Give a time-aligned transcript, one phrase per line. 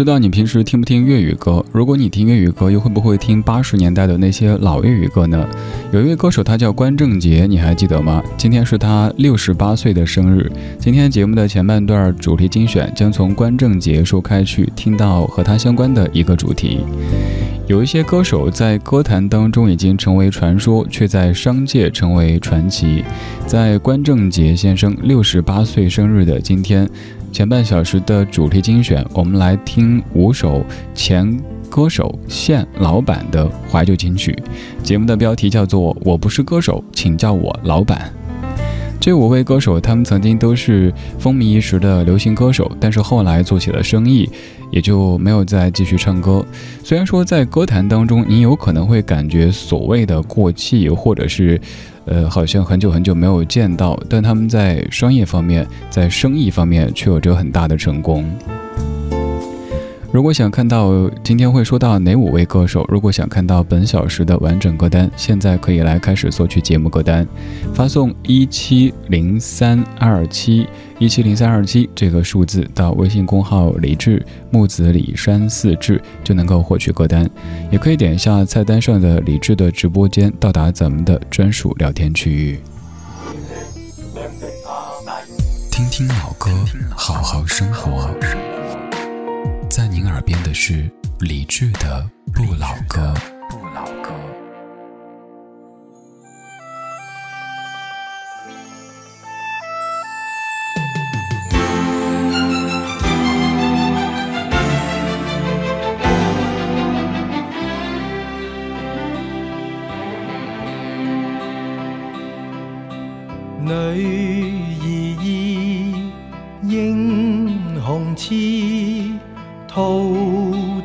[0.00, 1.62] 不知道你平时听不听粤语歌？
[1.72, 5.46] 如果你听粤语歌，又会不会听八十年代的那些老粤语歌呢？
[5.92, 8.22] 有一位歌手，他叫关正杰，你还记得吗？
[8.38, 10.50] 今天是他六十八岁的生日。
[10.78, 16.78] 今天节目的前半段主题精选将从关正杰说开去，听到和他相关的一个主题。
[17.66, 23.04] 有一些歌手在歌坛当中已经成为传说，却在商界成为传奇。
[23.46, 26.88] 在关正杰先生六十八岁生日的今天，
[27.32, 34.36] 前半小时的主题精选，我们来听五首前歌手现老板的怀旧金曲。
[34.82, 38.12] 节目的标题叫做《我不是歌手，请叫我老板》。
[39.00, 44.28] 这五位歌手，他们曾经都是风靡一时的流行歌手，但是后来做起了生意，
[44.70, 46.44] 也就没有再继续唱歌。
[46.82, 51.60] 虽然说在歌坛当中，你有可能会感觉所谓的过气，或者是，
[52.04, 58.24] 呃，好像很久很久没有见到，但他们在商业方面，在生意方面却有着很大的成功。
[60.12, 67.24] 如果想看到今天会说到哪五位歌手，如果想看到本小时的完整歌单，现在可以来开始索取节目歌单，
[67.72, 70.66] 发送一七零三二七
[70.98, 77.30] 一七零三二七这个数字到微信公号李志木子李山四志，就能够获取歌单。
[77.70, 82.58] 也可以点一下菜单上的李志的直播间，到达咱们的专属聊天区域。
[85.70, 86.50] 听听老歌，
[86.96, 88.10] 好好生活。
[89.70, 90.90] 在您耳边的是
[91.20, 93.14] 李志的《不老歌》。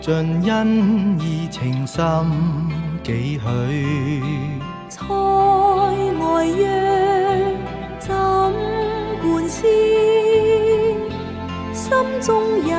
[0.05, 0.13] 尽
[0.45, 2.03] 恩义情深
[3.01, 3.41] 几许？
[4.87, 5.03] 塞
[6.19, 6.61] 外约
[7.97, 8.13] 怎
[9.23, 9.65] 管思？
[11.73, 11.89] 心
[12.21, 12.75] 中也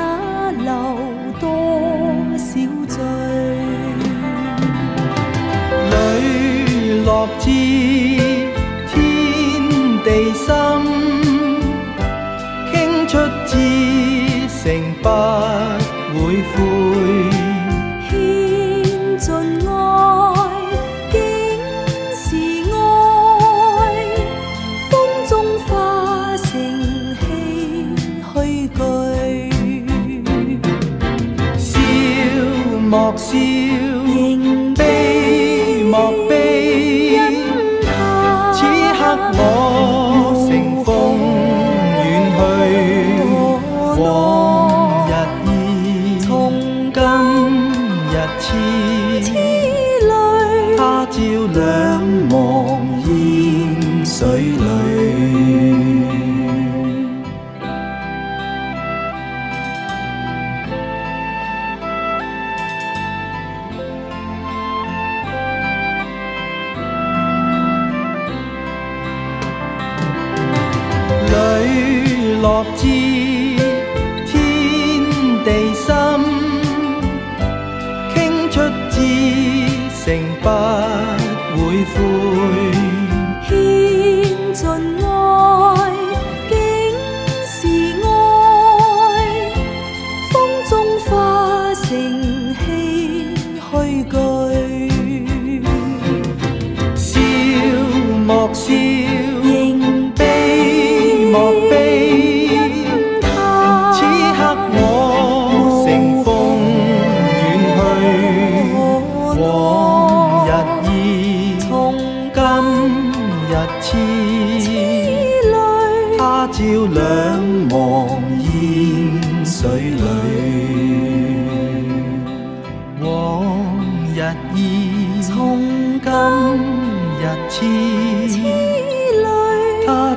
[0.63, 0.71] 留
[1.41, 1.45] 多
[2.39, 2.47] 少
[2.87, 2.95] 醉？
[5.91, 5.95] 磊
[7.05, 7.51] 落知
[8.87, 8.95] 天
[10.05, 10.47] 地心，
[12.71, 12.75] 倾
[13.09, 13.51] 出至
[14.63, 14.65] 诚
[15.03, 15.09] 不
[16.15, 16.17] 会
[16.55, 16.86] 悔。
[32.99, 37.21] 莫笑，仍悲莫悲，
[38.55, 38.63] 此
[38.97, 39.76] 刻我。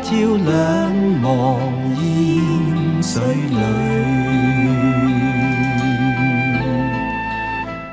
[0.01, 1.59] 朝两望，
[2.01, 4.28] 烟水里。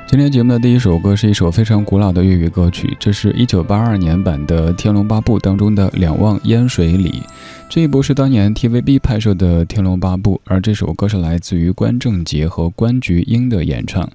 [0.09, 7.09] 今天节目的第一首歌是一首非常古老的粤语歌曲，这是一九八二年版的《天龙八部》当中的《两望烟水里》。
[7.69, 14.09] 这一部是当年 TVB 拍摄的《天龙八部》，而这首歌是来自于关正杰和关菊英的演唱。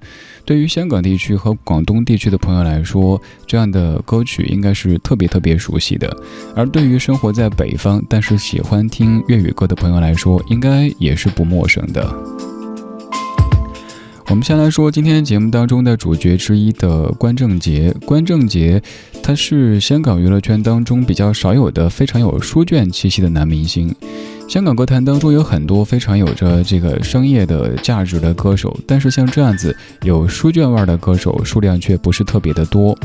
[0.47, 6.11] 对于香港地区和广东地区的朋友来说，这样的歌曲应该是特别特别熟悉的。
[6.57, 12.11] 而对于生活在北方但是喜欢听粤语歌的朋友来说，应该也是不陌生的。
[14.33, 17.95] 我们先来说今天节目当中的主角之一的关正杰。
[18.07, 18.83] 关正杰，
[19.23, 23.95] 他是香港娱乐圈当中比较少有的非常有书卷气息的男明星。
[24.49, 32.97] 香港歌坛当中有很多非常有着这个商业的价值的歌手，但是像这样子有书卷味的歌手数量却不是特别的多。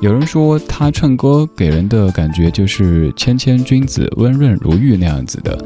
[0.00, 5.58] 有人说他唱歌给人的感觉就是谦谦君子、温润如玉那样子的。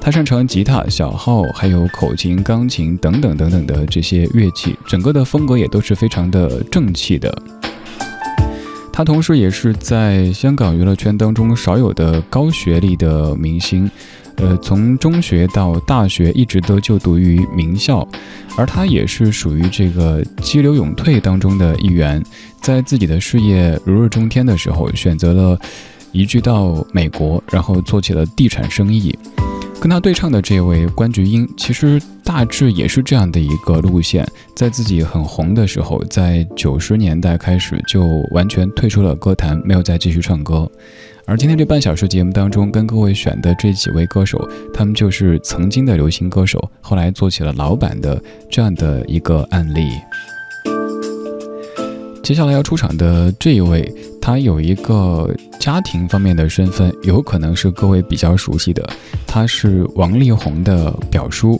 [0.00, 7.36] 他擅长吉他、小号，还有口琴、钢琴等等等等的这些乐器，整个的风格也都是非常的正气的。
[8.90, 13.88] 他同时也是在香港娱乐圈当中少有的高学历的明星。
[14.38, 18.06] 呃，从中学到大学一直都就读于名校，
[18.56, 22.22] 而他也是属于这个激流勇退当中的一员，
[22.60, 25.58] 在自己的事业如日中天的时候，选择了
[26.12, 29.18] 移居到美国，然后做起了地产生意。
[29.80, 34.26] 跟他对唱的这位关菊英，其实大致也是这样的一个路线，
[34.56, 40.68] 在自己很红的时候，在九十年代开始就完全退出了歌坛，没有再继续唱歌。
[41.26, 48.20] 而今天这半小时节目当中，跟各位选的这几位歌手，他们就是曾经的流行歌手，后来做起了老板的
[48.50, 49.90] 这样的一个案例。
[52.28, 53.90] 接下来要出场的这一位，
[54.20, 58.86] 他有一个家庭方面的身份，有可能是各位比较熟悉的，
[59.26, 61.58] 他是王力宏的表叔。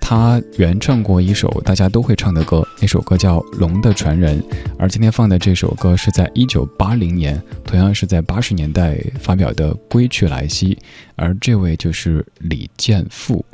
[0.00, 4.42] 他原唱过一首大家都会唱的歌，那首歌叫《龙的传人》，
[4.80, 10.74] 而今天放的这首歌是在一九八零年，同样是在八十年代发表的《归去来兮》，
[11.14, 13.44] 而这位就是李健富。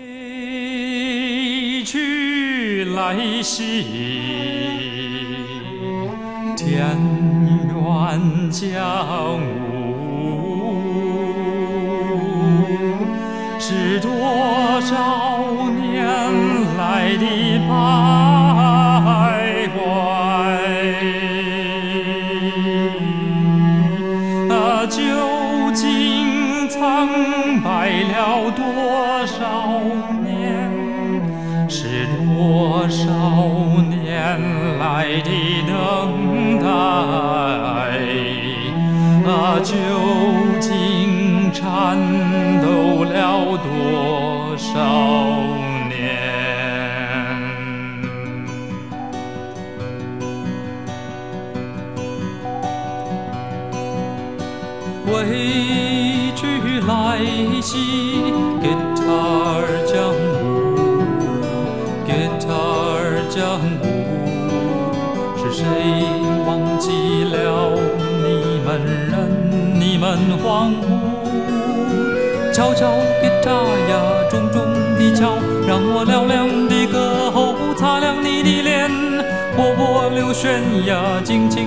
[0.00, 3.84] 归去来兮，
[6.66, 6.82] 田
[7.68, 10.34] 园将芜，
[13.60, 14.10] 是多
[14.80, 14.90] 少
[15.70, 15.86] 年
[16.76, 16.82] 来。
[17.18, 17.24] 的
[17.68, 17.70] 徘
[19.72, 19.78] 徊，
[24.50, 24.98] 啊，究
[25.72, 27.08] 竟苍
[27.62, 28.60] 白了多
[29.24, 29.38] 少
[30.24, 30.34] 年？
[31.68, 33.04] 是多少
[33.88, 33.96] 年
[34.80, 35.30] 来的
[35.68, 35.70] 等
[39.26, 39.74] 啊，究
[40.60, 41.96] 竟颤
[42.62, 44.74] 抖了多少？
[55.08, 56.90] 归去来
[57.62, 57.70] 兮
[72.56, 72.88] 惚，敲敲
[73.22, 74.00] Guitar 呀，
[74.30, 74.64] 重重
[74.96, 75.36] 的敲，
[75.68, 78.90] 让我嘹亮的歌喉擦亮你的脸，
[79.54, 81.66] 波波流旋呀，静静。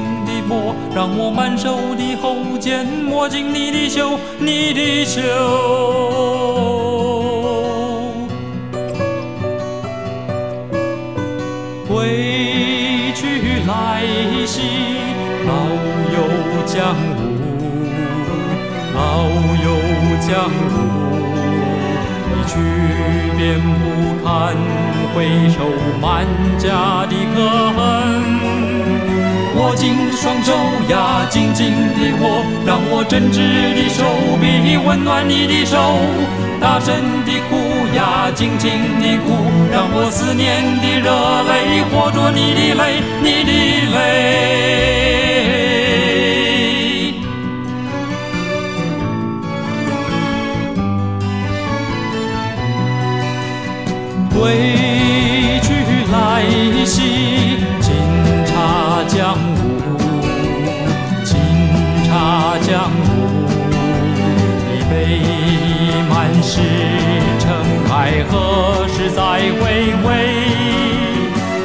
[0.95, 5.21] 让我满手的后肩抹进你的袖，你的袖。
[11.87, 14.03] 归去来
[14.47, 14.61] 兮，
[15.45, 15.53] 老
[16.15, 16.17] 友
[16.65, 17.21] 江湖，
[18.95, 18.97] 老
[19.63, 19.67] 友
[20.19, 20.58] 江湖，
[23.49, 24.53] 便不堪
[25.15, 25.57] 回首，
[25.99, 26.23] 满
[26.59, 27.37] 家的可
[27.73, 27.79] 恨。
[29.57, 30.53] 握紧双手
[30.87, 33.39] 呀，紧紧的握，让我真挚
[33.73, 34.05] 的手
[34.39, 35.77] 臂温暖你的手。
[36.61, 36.93] 大声
[37.25, 37.57] 的哭
[37.95, 38.69] 呀，尽情
[39.01, 39.33] 的哭，
[39.71, 41.09] 让我思念的热
[41.49, 43.51] 泪化作你的泪，你的
[43.95, 45.18] 泪。
[54.39, 55.67] 归去
[56.11, 56.15] 来
[56.85, 57.57] 兮。
[59.07, 59.97] 江湖，
[61.25, 61.39] 清
[62.05, 62.97] 茶江湖，
[64.71, 64.93] 一杯
[66.07, 66.61] 满是
[67.39, 67.41] 尘
[67.91, 69.19] 埃，何时再
[69.57, 69.61] 回
[70.05, 70.07] 味？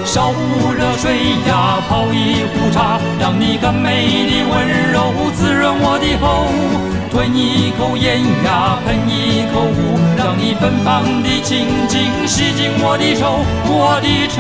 [0.05, 1.03] 烧壶热水
[1.47, 4.53] 呀，泡一壶茶，让你甘美的温
[4.93, 6.25] 柔滋润我的喉。
[7.15, 14.35] 吞一口烟呀，喷一口雾，让你芬芳的情景吸进我的手，我的愁。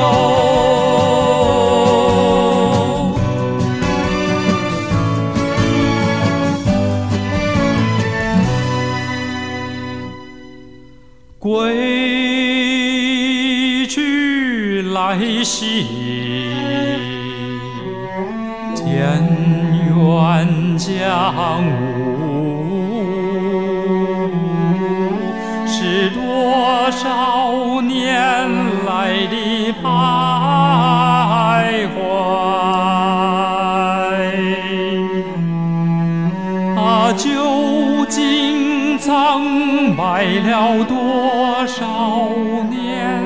[11.38, 15.86] 归去来兮，
[18.74, 19.22] 田
[19.94, 22.03] 园将芜，
[26.84, 28.04] 多少年
[28.84, 29.84] 来的徘
[31.88, 31.96] 徊
[36.76, 41.86] 啊究竟藏埋了多少
[42.68, 43.24] 年？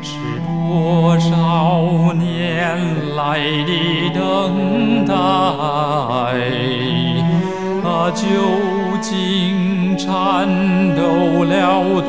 [0.00, 0.16] 是
[0.48, 3.70] 多少年来的
[4.14, 5.14] 等待？
[7.84, 8.24] 啊究
[9.02, 10.48] 竟颤
[10.96, 11.02] 抖
[11.44, 12.00] 了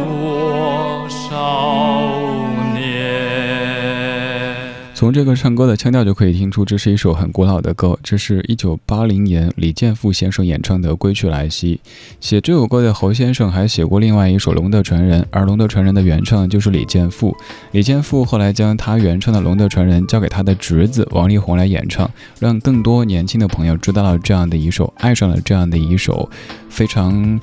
[4.97, 7.99] 从这个唱歌的腔调就可以听出，这是一首很古老的歌。
[8.01, 11.79] 这是一九八零年李健富先生演唱的《归去来兮》。
[12.19, 17.37] 写这首歌的侯先生还写过另外一首《龙的传人》，而《龙的传人》的原唱就是李健富。
[17.73, 26.27] 李健富后来将他原唱的《龙的传人》交给他的侄子王力宏来演唱，让更多年轻的朋友知道了这样的一首，爱上了这样的一首
[26.69, 27.39] 非常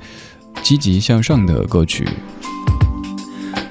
[0.61, 2.05] 积极向上的歌曲。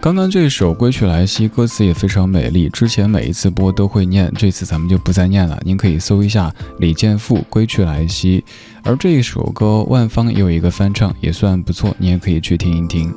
[0.03, 5.57] 刚刚这首《归去来兮》歌词也非常美丽，之前每一次播都会念，这次咱们就不再念了。
[5.63, 8.41] 您可以搜一下李健富《归去来兮》，
[8.83, 13.13] 而这一首歌万芳也有一个翻唱，也算不错，你也可以去听一听。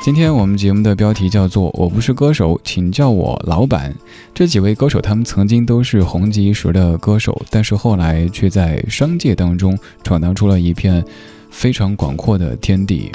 [0.00, 3.92] 今天我们节目的标题叫做《我不是歌手，请叫我老板》。
[4.32, 11.04] 这几位歌手他们曾经都是红极一时的歌手，但是后来却在商界当中闯荡出了一片
[11.50, 13.12] 非常广阔的天地。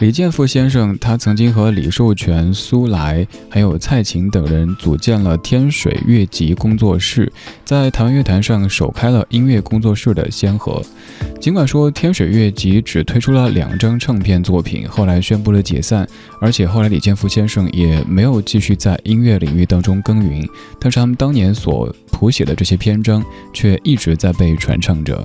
[0.00, 7.32] 李健富先生，他曾经和李寿全、苏来还有蔡琴等人组建了天水乐集工作室，
[7.64, 10.82] 在台湾乐坛上首开了音乐工作室的先河。
[11.40, 16.06] 尽管说天水乐集只推出了两张唱片作品，后来宣布了解散，
[16.40, 20.44] 而且后来李健富先生也没有继续在音乐领域当中耕耘，
[20.80, 25.24] 但是他们当年所谱写的这些篇章却一直在被传唱着。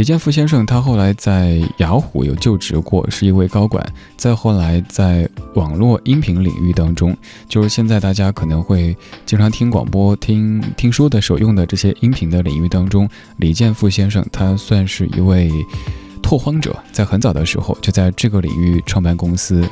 [0.00, 3.86] 李建富先生，他后来在雅虎有就职过，是一位高管。
[4.16, 7.14] 再后来，在网络音频领域当中，
[7.50, 15.50] 就是现在大家可能会经常听广播、听听书的时候用的这些音频的领域当中，李建富先生他算是一位
[16.22, 19.62] 拓荒者，在很早的时候就在这个领域创办公司。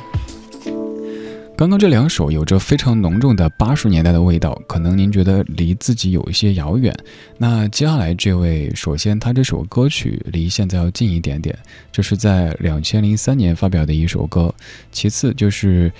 [1.59, 6.95] 刚刚这两首有着非常浓重的八十年代的味道，可能您觉得离自己有一些遥远。
[7.37, 11.53] 那接下来这位，首先他这首歌曲离现在要近一点点，
[11.91, 14.55] 这是在两千零三年发表的一首歌。
[14.93, 15.91] 其次就是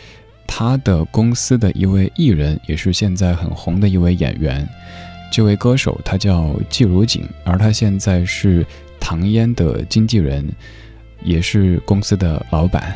[0.48, 4.66] 他的公司的一位艺人，也是现在很红的一位演员。
[5.30, 8.66] 这位歌手他叫季如锦，而他现在是
[8.98, 10.50] 唐嫣的经纪人，
[11.22, 12.96] 也是公司的老板。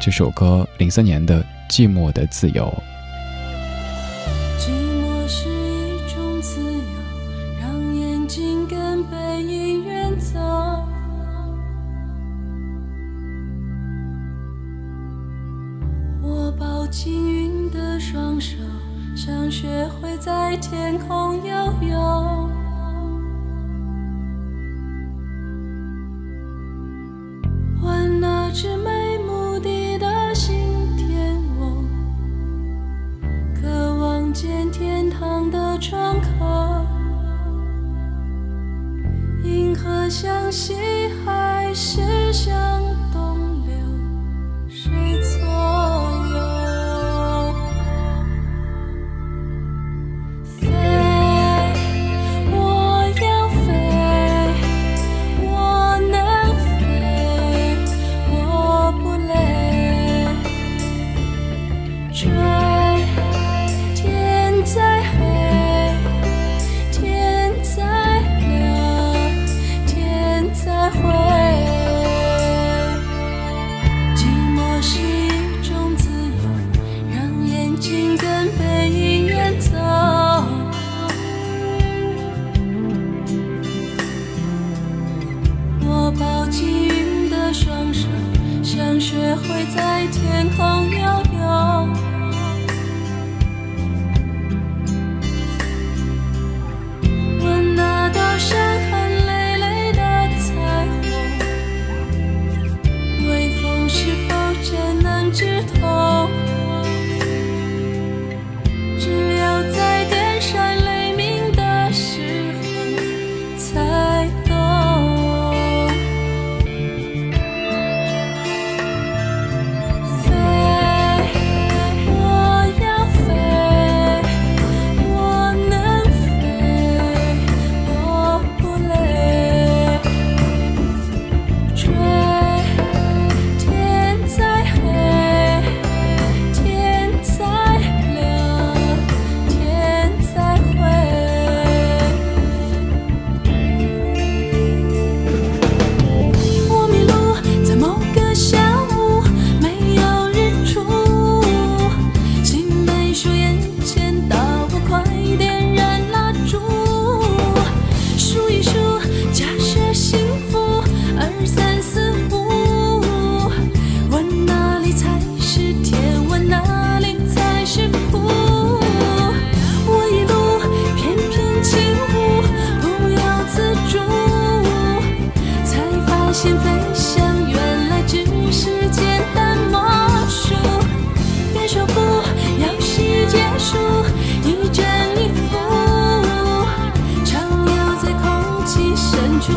[0.00, 1.44] 这首歌零三年的。
[1.68, 2.72] 寂寞的自由。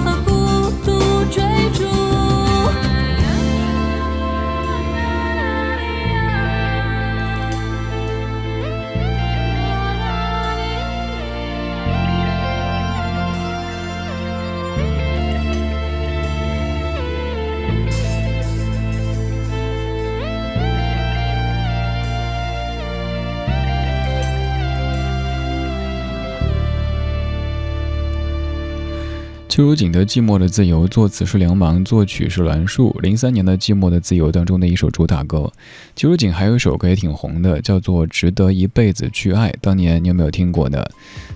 [0.03, 0.99] 和孤独
[1.31, 1.41] 追
[1.73, 2.48] 逐？
[29.59, 32.97] 季如锦的《寂寞的自由》，作词是梁芒，作曲是栾树。
[33.01, 35.51] 零三年的《寂寞的自由》当中的一首主打歌。
[35.95, 39.49] 季如锦还有一首歌也挺红的，叫做《值得一辈子去爱》。
[39.59, 40.81] 当年你有没有听过呢？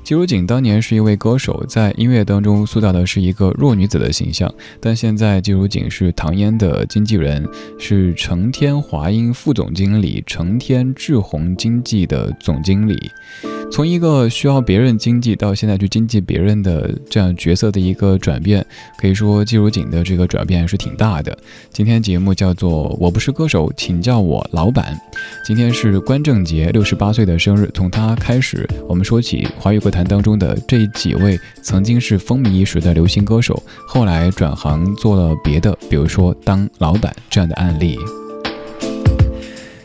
[0.06, 7.46] 季如锦当年是一位歌手，在音乐当中塑造的是一个弱女子的形象，但现在季如锦是唐嫣的经纪人，
[7.78, 12.98] 是成天华音副总经理，成天志宏经纪的总经理。
[13.72, 18.66] 从一个需要别人经济到现在去经济别人的这样角色的一个转变，
[18.98, 21.38] 可以说季如锦的这个转变是挺大的。
[21.72, 24.96] 今天节目叫做《我不是歌手，请叫我老板》。
[25.46, 37.98] 今天是关正杰六十八岁的生日，从他开始，我们说起华语歌坛当中的这几位曾经是风靡一时的流行歌手，后来转行做了别的，比如说当老板这样的案例。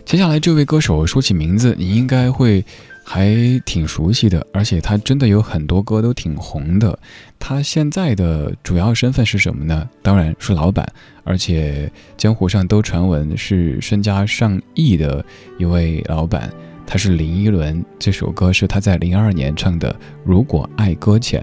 [0.05, 2.65] 接下来这位歌手说起名字，你应该会。
[3.11, 6.99] 还挺熟悉的，而且他真的有很多歌都挺红的。
[7.39, 9.89] 他现在的主要身份是什么呢？
[10.03, 10.87] 当然是老板，
[11.25, 15.25] 而且江湖上都传闻是身家上亿的
[15.57, 16.53] 一位老板。
[16.87, 19.91] 他是林依轮，这首歌是他在零二年唱的
[20.23, 21.43] 《如果爱搁浅》，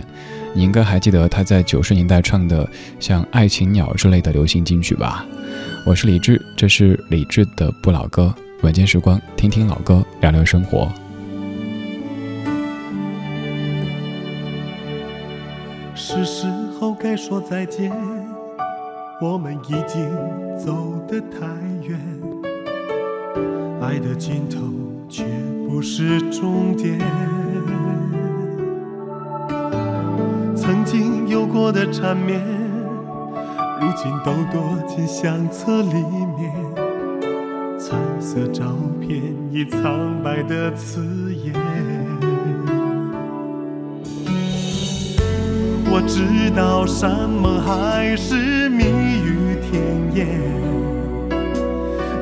[0.54, 5.26] 你应该还记得他在九十年代唱的像《爱情鸟》之类的流行金曲吧？
[5.84, 10.88] 我是李志，这是李志的不老歌，晚间时光，听听老歌，聊聊生活。
[17.16, 17.92] 说再见，
[19.22, 20.10] 我们已经
[20.58, 21.48] 走得太
[21.88, 22.00] 远，
[23.82, 24.60] 爱的尽头
[25.08, 25.24] 却
[25.68, 27.00] 不是终点。
[30.56, 32.42] 曾经有过的缠绵，
[33.80, 35.94] 如今都躲进相册里
[36.38, 36.52] 面，
[37.80, 38.66] 彩色照
[39.00, 41.54] 片已苍白的刺眼。
[45.98, 49.82] 我知道山盟海誓蜜语甜
[50.14, 50.28] 言，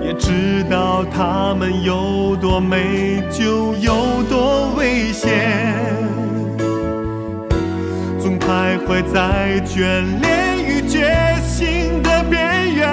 [0.06, 5.50] 也知道他们有多美就有多危险，
[8.20, 11.12] 总徘徊在眷恋与决
[11.44, 12.88] 心的边缘。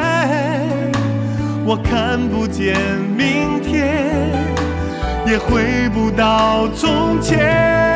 [1.67, 2.75] 我看不见
[3.19, 4.33] 明天，
[5.27, 7.90] 也回不到从前。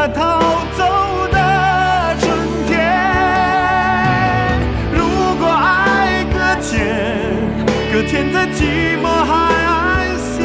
[0.00, 0.38] 那逃
[0.76, 2.30] 走的春
[2.68, 2.70] 天
[4.92, 5.00] 如
[5.40, 6.70] 果爱搁浅
[7.92, 9.34] 搁浅在寂寞海
[9.64, 10.38] 岸线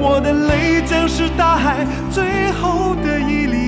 [0.00, 3.63] 我的泪将是大海最后的一粒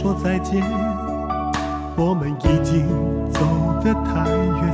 [0.00, 0.62] 说再见，
[1.94, 2.86] 我们已经
[3.30, 3.40] 走
[3.84, 4.64] 得太远，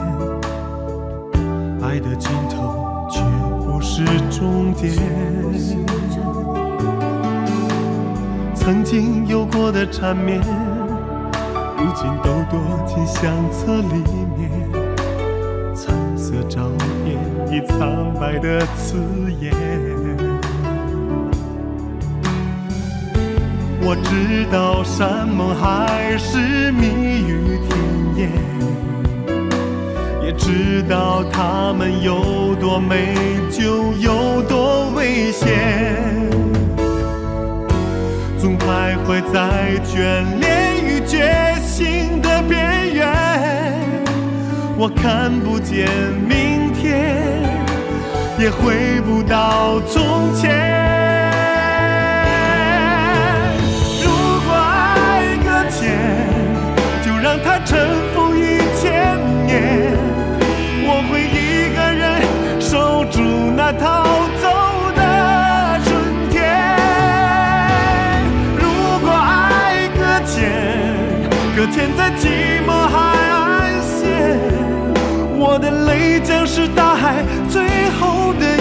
[1.83, 3.21] 爱的尽头却
[3.67, 4.95] 不是终点。
[8.55, 10.39] 曾经有过的缠绵，
[11.77, 14.05] 如今都躲进相册里
[14.39, 14.49] 面。
[15.75, 16.71] 彩色照
[17.05, 17.19] 片
[17.53, 18.97] 已苍白的刺
[19.41, 19.96] 眼。
[23.89, 26.89] 我知道山盟海誓蜜
[27.23, 27.79] 语甜
[28.17, 28.33] 言，
[30.25, 33.15] 也知道他们有多美
[33.49, 35.53] 就有多危险。
[38.41, 43.07] 总徘徊在眷恋与决心的边缘，
[44.77, 45.89] 我看不见
[46.29, 47.23] 明天，
[48.37, 50.86] 也回不到从前。
[57.27, 57.77] 让它尘
[58.15, 59.99] 封一千年，
[60.87, 62.23] 我会一个人
[62.61, 63.21] 守住
[63.57, 64.05] 那套。
[71.75, 72.97] 天在寂寞海
[73.29, 74.39] 岸线，
[75.37, 78.56] 我的泪将是大海最后的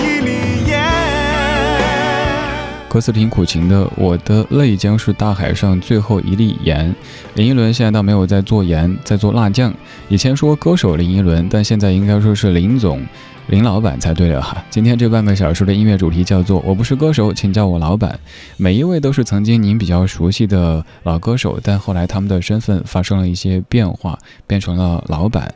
[2.96, 6.96] 歌词挺苦情的，我的泪将是大海上最后一粒盐。
[7.34, 9.74] 林依轮现在倒没有在做盐，在做辣酱。
[10.08, 13.06] 以前说歌手林依轮，但现在应该说是林总。
[13.48, 14.64] 林老板才对了哈！
[14.70, 18.18] 今天这半个小时的音乐主题叫做“我不是歌手，请叫我老板”。
[18.56, 25.54] 每一位都是曾经您比较熟悉的老歌手，但后来他们的身份发生了一些变化，变成了老板。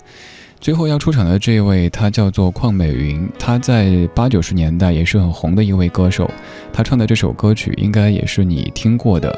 [0.61, 6.29] 最后要出场的这位，他叫做邝美云，他在八九十年代也是很红的一位歌手。
[6.73, 9.33] 他唱的这首歌曲应该也是你听过的。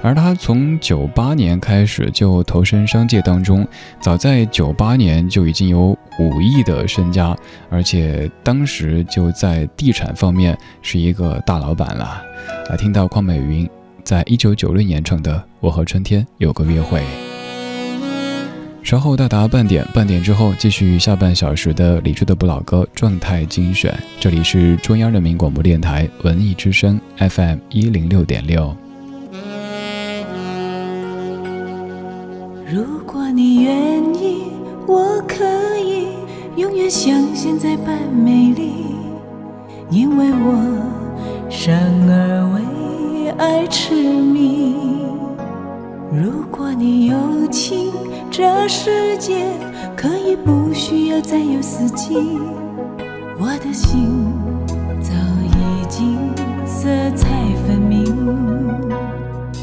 [0.00, 3.66] 而他从九八年开始就投身商界当中，
[4.00, 7.36] 早在九八年就已经有五亿的身家，
[7.68, 12.22] 而且当时就在地产方面是一个大老板了。
[12.70, 13.68] 来听到邝美云
[14.04, 17.00] 在一九九六年唱的《我和春天有个约会》。
[18.82, 23.96] 稍后到达半点，半点之后继续下半小时的理智的不老歌状态精选。
[24.18, 28.74] 这里是中央人民广播电台文艺之声 FM 一零六点六。
[32.66, 34.42] 如果你愿意，
[34.86, 35.44] 我可
[35.78, 36.08] 以
[36.56, 38.72] 永远像现在般美丽，
[39.90, 41.72] 因为我生
[42.08, 44.74] 而为爱痴迷。
[46.12, 47.92] 如果你有情。
[48.32, 49.44] 这世界
[49.96, 52.14] 可以不需要再有四季，
[53.38, 54.32] 我的心
[55.02, 55.12] 早
[55.44, 56.16] 已经
[56.64, 57.28] 色彩
[57.66, 58.16] 分明。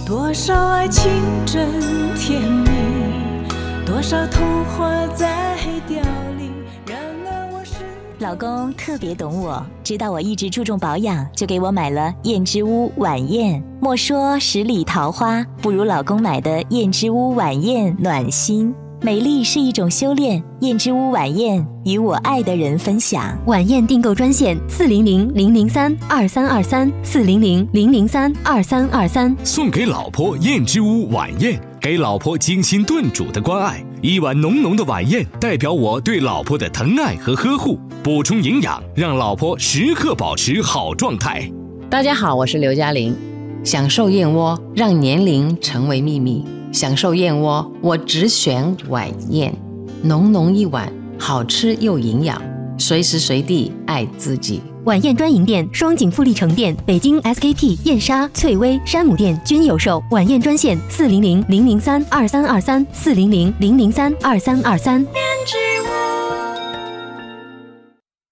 [0.05, 1.09] 多少爱情
[1.45, 1.81] 真
[2.13, 2.69] 甜蜜，
[3.85, 5.55] 多少童话在
[5.87, 6.16] 凋零。
[8.19, 13.63] 老公特别懂我，知道我一直注重保养，就给我买了燕之屋晚宴。
[13.79, 18.73] 莫说十里桃花，不如老公买的燕之屋晚宴暖心。
[19.03, 23.37] 美丽是一种修炼，燕之屋晚宴与我爱的人分享。
[23.45, 29.35] 晚宴订购专线：四零零零零三二三二三，四零零零零三二三二三。
[29.43, 41.51] 送给老婆燕之屋晚宴，给老婆精心炖煮的关爱，一碗浓浓的晚宴，代表我对老婆的疼爱和呵护，补充营养，让老婆时刻保持好状态。
[41.89, 43.15] 大家好，我是刘嘉玲。
[43.63, 46.45] 享受燕窝，让年龄成为秘密。
[46.71, 49.51] 享受燕窝，我只选晚宴，
[50.03, 52.39] 浓浓一碗，好吃又营养，
[52.77, 54.61] 随时随地爱自己。
[54.85, 60.01] 晚宴专营店：双井富力城店、北京 SKP、燕莎、翠微、山姆店均有售。
[60.11, 65.05] 晚宴专线：四零零零零三二三二三，四零零零零三二三二三。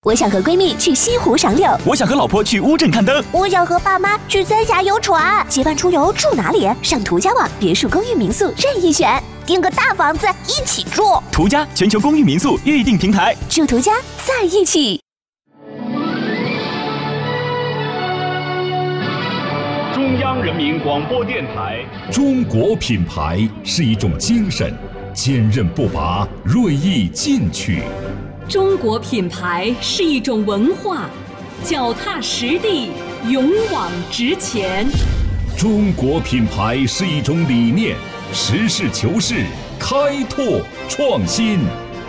[0.06, 5.44] 我想和闺蜜去西湖赏柳，我想和老婆去乌镇看灯，我想和爸妈去三峡游船。
[5.50, 6.70] 结伴出游住哪里？
[6.84, 11.02] 上途家网别墅、公寓、民宿任意选，订个大房子一起住。
[11.32, 15.02] 途家全球公寓民宿预订平台，住途家在一起。
[19.96, 21.84] 中央人民广播电台。
[22.12, 24.72] 中国品牌是一种精神，
[25.16, 27.82] 坚韧不拔，锐意进取。
[28.48, 31.10] 中国品牌是一种文化，
[31.64, 32.92] 脚踏实地，
[33.28, 34.86] 勇往直前。
[35.58, 37.98] 中国品牌是一种理念，
[38.32, 39.46] 实事求是，
[39.80, 41.60] 开拓创新。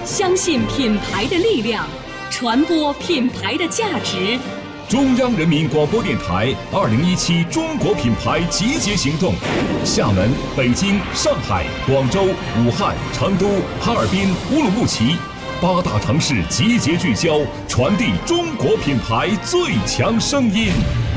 [0.04, 1.86] 相信品牌的力量，
[2.30, 4.38] 传播品牌的价值。
[4.90, 9.32] 中央人民广播电台二零一七中国品牌集结行动，
[9.86, 12.24] 厦门、北京、上海、广州、
[12.62, 13.46] 武汉、成都、
[13.80, 15.16] 哈尔滨、乌鲁木齐。
[15.60, 20.70] 八大城市集结聚焦，传递中国品牌最强声音。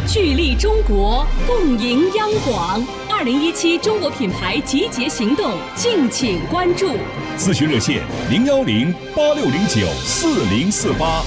[0.08, 2.82] 聚力中国，共赢央广。
[3.10, 6.96] 二零一七中国品牌集结行动，敬请关注。
[7.38, 11.22] 咨询热线：零幺零八六零九四零四八。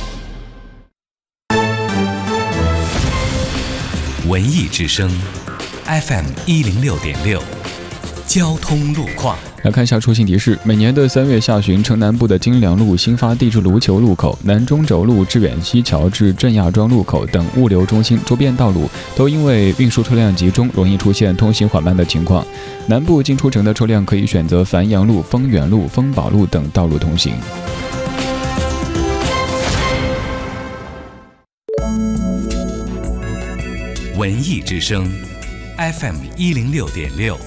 [4.27, 5.11] 文艺之声
[5.85, 7.43] ，FM 一零六点六。
[8.27, 9.37] 交通路况。
[9.63, 22.45] 来看一下出行提示：每年的三月下旬，城南部的金良路、新发地至卢球路口、南中轴路致远西桥至镇亚庄路口等物流中心周边道路，都因为运输车辆集中，容易出现通行缓慢的情况。
[22.89, 27.35] 南部进出城的车辆可以选择繁阳路、丰源路、丰宝路等道路通行。
[34.19, 35.09] 文艺之声
[35.79, 37.39] ，FM 一零六点六。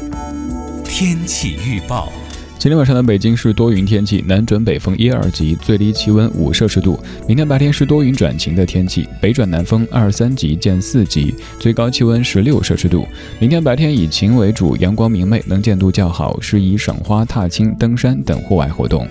[0.98, 2.10] 天气预报：
[2.58, 6.98] 今天晚上的北京是多云天气，南转北风一二级，最低气温五摄氏度。
[7.28, 13.06] 明天白天是多云转晴的天气，北转南风二三级见四级，最高气温十六摄氏度。
[13.40, 19.06] 明天白天以晴为主，阳光明媚，能见度较好，适宜赏花、踏青、登山等户外活动。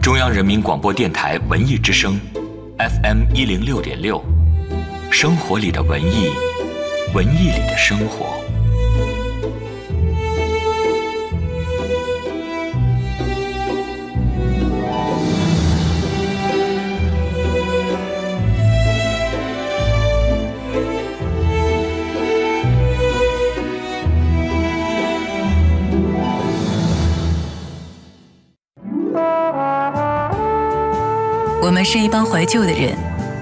[0.00, 2.16] 中央人民广播电台文艺之声
[2.78, 4.22] ，FM 一零六点六。
[5.10, 6.30] 生活里的文艺
[7.14, 8.38] 文艺里的生活。
[31.60, 32.96] 我们是一帮怀旧的人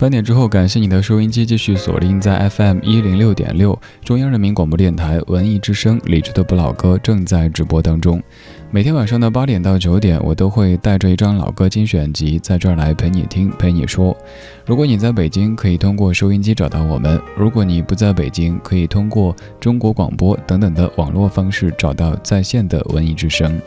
[0.00, 8.18] 三点之后，感谢你的收音机继续锁定在 FM 一零六点六，中央人民广播电台文艺之声，理智的不老歌正在直播当中。
[8.70, 14.16] 每天晚上的八点到九点，我都会带着一张老歌精选集，在这儿来陪你听，陪你说。
[14.64, 23.60] 如果你在北京，可以通过收音机找到我们；如果你不在北京，可以通过中国广播等等的网络方式找到在线的文艺之声。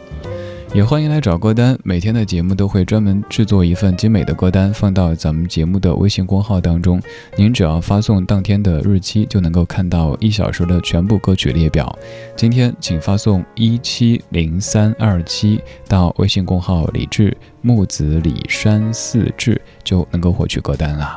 [0.74, 7.00] 也欢迎来找歌单，每天的节目都会专门制作一份精美的歌单，放到咱们节目的微信公号当中。
[7.36, 11.96] 您只要发送当天的日期，就能够看到一小时的全部歌曲列表。
[12.36, 21.16] 今天请发送一七零三二七到微信公号李志木子李山四志，就能够获取歌单了。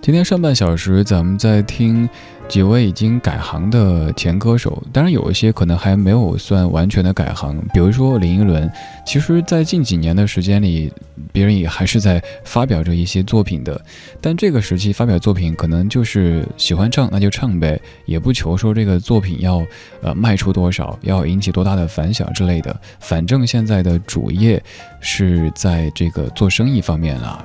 [0.00, 2.08] 今天上半小时，咱们在听。
[2.48, 8.70] 几位已经改行的前歌手，当然有一些可能还没有算完全的改行，比如说林依轮。
[9.04, 10.90] 其实，在近几年的时间里，
[11.32, 13.78] 别人也还是在发表着一些作品的。
[14.20, 19.64] 但这个时期发表作品，可能就是喜欢唱那就唱呗，也不求说这个作品要
[20.00, 22.74] 呃卖出多少，要引起多大的反响之类的。
[23.00, 24.62] 反正现在的主业
[25.00, 27.42] 是在这个做生意方面了。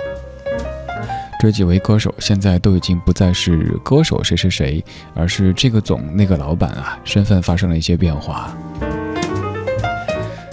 [1.42, 8.56] 这几位歌手现在都已经不再是歌手谁谁谁，而是这个总那个老板啊，身份发生了一些变化。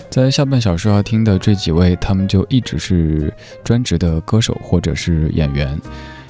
[0.09, 3.31] 在下半小时要听的这几位，他们就一直是
[3.63, 5.79] 专职的歌手或者是演员。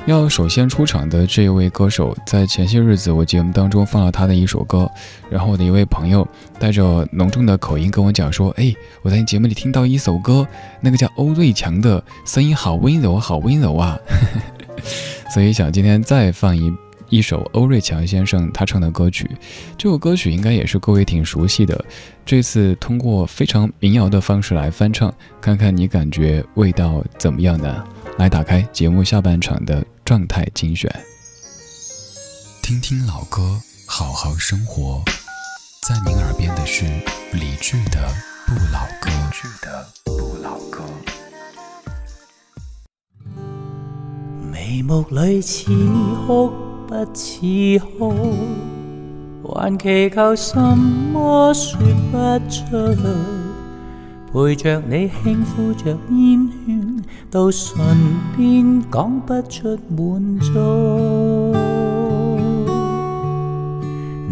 [0.09, 4.91] 要首先出场的这一位歌手，在前些日子我节目当中放了他的一首歌，
[5.29, 6.27] 然后我的一位朋友
[6.59, 10.49] 带着浓重的口音跟我讲说：“哎，我在你节目里听到一首歌，
[10.81, 13.99] 那个叫欧瑞强的声音好温柔，好温柔啊！”
[15.31, 16.73] 所以想今天再放一
[17.11, 19.31] 一首欧瑞强先生他唱的歌曲，
[19.77, 21.85] 这首歌曲应该也是各位挺熟悉的。
[22.25, 27.85] 这次通过非常民谣的方式来翻唱，看看你感觉味道怎么样呢？
[28.17, 30.91] 来打开节目下半场的状态精选，
[32.63, 35.03] 听听老歌，好好生活。
[35.87, 36.87] 在您耳边的是
[37.35, 38.09] 理智的
[38.47, 39.11] 不老歌
[39.61, 39.87] 的。
[40.05, 40.83] 不老歌。
[44.51, 45.67] 眉目里似
[46.27, 46.55] 哭
[46.89, 48.35] 不似哭，
[49.45, 51.79] 还祈求什么说
[52.11, 52.17] 不
[52.49, 53.38] 出。
[54.31, 57.97] 陪着你轻呼着烟圈，到唇
[58.37, 60.53] 边讲不出满足。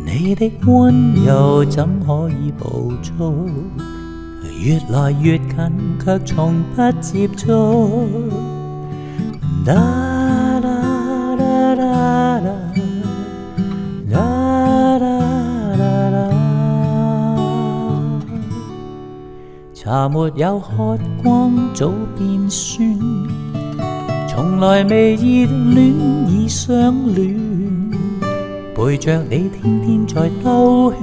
[0.05, 3.33] 你的温柔怎可以捕捉？
[4.63, 8.07] 越来越近，却从不接触。
[19.87, 22.99] 茶没有喝光早变酸，
[24.29, 25.95] 从来未热恋
[26.29, 27.39] 已相恋，
[28.75, 30.99] 陪着你天天在兜圈，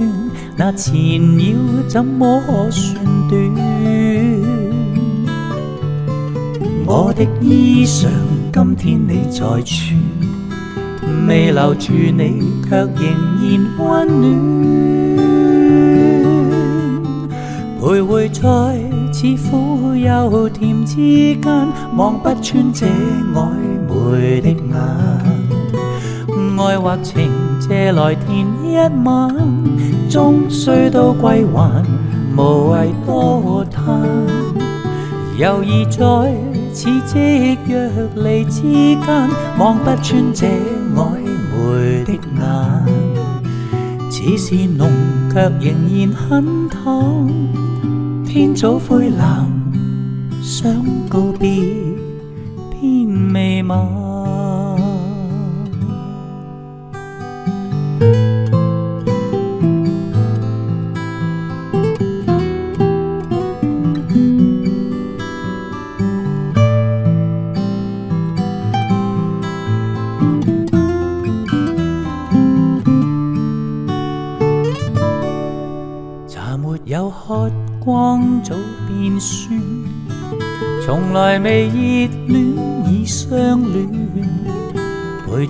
[0.54, 3.40] 那缠绕怎么可算短？
[6.84, 8.06] 我的衣裳
[8.52, 9.98] 今天你在穿，
[11.26, 12.86] 未留住你却仍
[13.40, 15.13] 然温暖。
[17.84, 18.80] 徘徊在
[19.12, 20.94] 似苦又甜之
[21.36, 21.68] 间，
[21.98, 23.44] 望不穿这暧
[23.86, 24.74] 昧的眼。
[26.56, 29.36] 爱或情借来填一晚，
[30.08, 31.84] 终须都归还，
[32.34, 34.00] 无谓多叹。
[35.36, 36.00] 犹疑在
[36.72, 40.46] 似即若离之间，望不穿这
[40.96, 41.20] 暧
[41.52, 42.40] 昧的眼。
[44.10, 44.88] 似是浓，
[45.30, 47.73] 却仍然很淡。
[48.34, 49.48] 天早灰蓝，
[50.42, 50.68] 想
[51.08, 51.48] 告别
[52.72, 54.03] 偏未晚。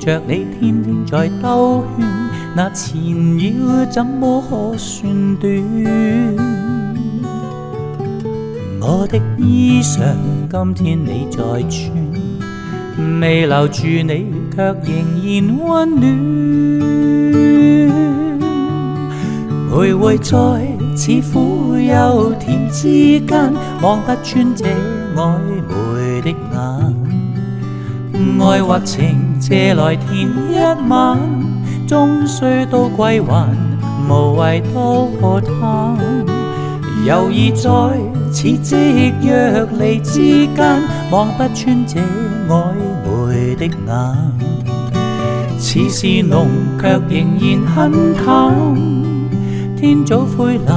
[0.05, 2.07] 着你天天在兜圈，
[2.55, 2.95] 那纏
[3.39, 5.51] 繞怎麼可算短？
[8.83, 10.03] 我的衣裳
[10.51, 11.39] 今天你在
[11.71, 11.91] 穿，
[13.23, 16.05] 未留住你卻仍然溫暖。
[19.71, 20.35] 徘徊在
[20.95, 24.67] 似苦又甜之間，望不穿這
[25.17, 26.84] 曖昧的眼。
[28.41, 30.55] 愛或情借來填一
[30.89, 31.19] 晚，
[31.87, 33.49] 終須都歸還，
[34.09, 35.99] 無謂多貪。
[37.07, 37.69] 猶豫在
[38.33, 42.01] 似即若离之間，望不穿這
[42.49, 42.75] 曖
[43.05, 43.75] 昧的眼。
[45.59, 46.47] 似是濃，
[46.79, 48.25] 卻仍然很淡。
[49.77, 50.71] 天早灰藍，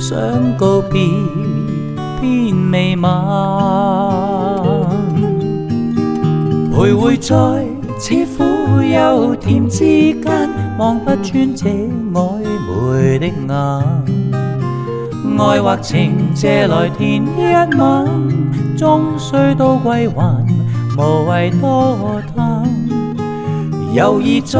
[0.00, 0.18] 想
[0.56, 0.94] 告別
[2.20, 4.43] 偏未晚。
[6.74, 7.64] 徘徊在
[8.00, 13.48] 似苦又甜之間，望不穿這曖昧的眼。
[15.38, 17.42] 愛或情借來填一
[17.78, 18.08] 晚，
[18.76, 20.44] 終須都歸還，
[20.98, 22.66] 無謂多貪。
[23.94, 24.58] 猶豫在。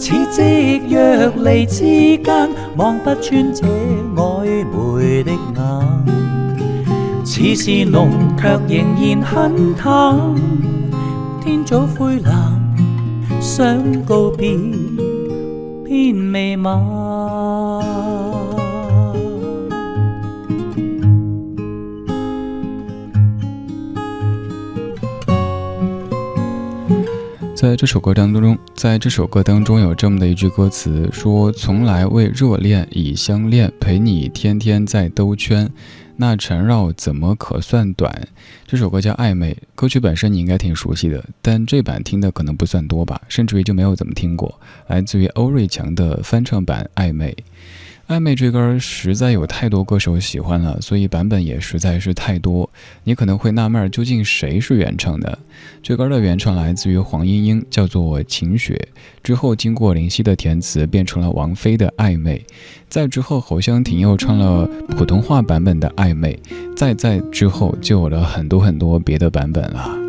[0.00, 0.98] 似夕若
[1.44, 3.66] 離之間，望不穿這
[4.16, 5.36] 曖昧的眼。
[7.24, 8.08] 似是濃，
[8.38, 10.79] 卻仍然很淡。
[11.50, 12.30] 天早灰藍，
[13.40, 14.70] 想告別，
[15.84, 16.80] 偏未晚。
[27.56, 35.68] 在这首歌当中，在这首歌当中有这么的一句歌词，说：“从来为热恋已相恋，陪你天天在兜圈，
[36.20, 38.28] 那缠绕怎么可算短？”
[38.68, 47.32] 这首歌叫《暧昧》，歌曲本身你应该挺熟悉的，但这版听的可能不算多吧，甚至于就没有怎么听过，来自于欧瑞强的翻唱版《暧昧》。
[48.10, 52.68] 暧昧这歌实在有太多歌手喜欢了，所以版本也实在是太多。
[53.04, 55.38] 你可能会纳闷，究竟谁是原唱的？
[55.80, 58.74] 这歌的原唱来自于黄莺莺，叫做《晴雪》。
[59.22, 62.44] 之后经过林夕的填词，变成了王菲的《暧昧》。
[62.88, 66.36] 再之后，侯湘婷又唱了普通话版本的《暧昧》。
[66.76, 69.99] 再在之后，就有了很多很多别的版本了。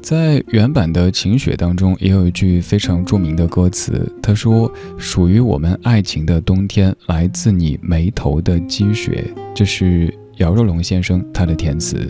[0.00, 9.24] 在原版的《晴雪》当中，也有一句非常著名的歌词，他说：“属于我们爱情的冬天，来自你眉头的积雪。”
[9.54, 12.06] 这是姚若龙先生他的填词。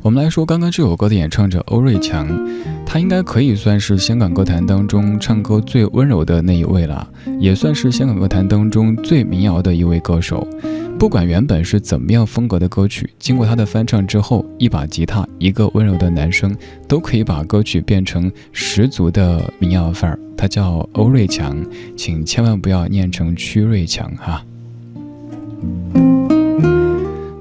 [0.00, 2.26] 我们来说，刚刚这首歌的演唱者欧瑞强，
[2.86, 7.06] 他应该可以算是香港歌坛当中唱歌最温柔的那一位了，
[7.40, 10.46] 也算是香港歌坛当中最民谣的一位歌手。
[10.98, 20.18] 不管原本是怎么样风格的歌曲，经过他的翻唱之后，一把吉他，一个温柔的男声，都可以把歌曲变成十足的民谣范儿。
[20.36, 21.56] 他叫欧瑞强，
[21.96, 24.44] 请千万不要念成曲瑞强哈。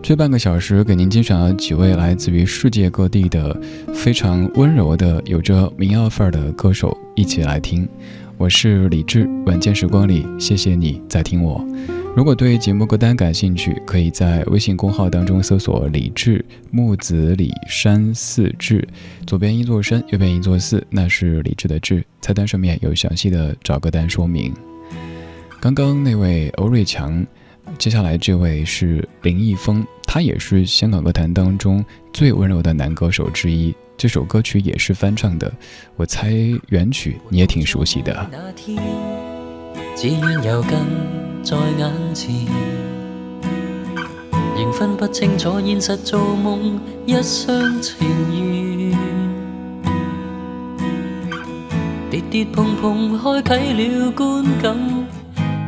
[0.07, 3.53] 这半个小时给您精选了几位来自于世界各地的
[3.93, 7.85] 非常温柔的、有着民谣范儿的歌手，一起来听。
[8.37, 11.61] 我是李志，晚间时光里，谢谢你在听我。
[12.15, 18.87] 如果对节目歌单感兴趣，可以在微信公号当中搜索“李志木子李山寺志”，
[19.27, 22.01] 左边一座山，右边一座寺，那是李志的志。
[22.21, 24.53] 菜单上面有详细的找歌单说明。
[25.59, 27.27] 刚刚那位欧瑞强，
[27.77, 29.85] 接下来这位是林一峰，
[30.17, 33.71] 他也是香港歌坛当中最温柔的男歌手之一。
[33.95, 35.53] 这首歌曲也是翻唱的，
[35.95, 36.33] 我猜
[36.69, 38.27] 原曲你也挺熟悉的。
[39.95, 40.09] 在
[41.77, 42.33] 眼前，
[44.55, 47.95] 仍分不清楚现实做梦，一厢情
[48.89, 48.97] 愿。
[52.09, 54.75] 跌跌碰碰开启了观感，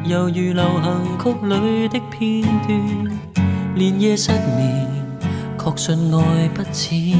[0.06, 3.19] 犹如流行曲里的片段。
[3.80, 4.86] 连夜失眠，
[5.58, 7.18] 确信爱不浅。